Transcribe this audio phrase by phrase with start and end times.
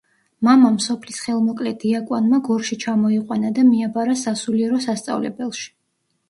[0.45, 5.71] მამამ სოფლის ხელმოკლე დიაკვანმა გორში ჩამოიყვანა და მიაბარა სასულიერო სასწავლებელში.